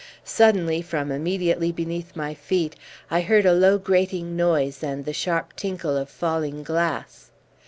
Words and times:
Suddenly, 0.25 0.81
from 0.81 1.11
immediately 1.11 1.71
beneath 1.71 2.15
my 2.15 2.33
feet, 2.33 2.75
I 3.11 3.21
heard 3.21 3.45
a 3.45 3.53
low 3.53 3.77
grating 3.77 4.35
noise 4.35 4.81
and 4.83 5.05
the 5.05 5.13
sharp 5.13 5.55
tinkle 5.55 5.95
of 5.95 6.09
falling 6.09 6.63
glass. 6.63 7.29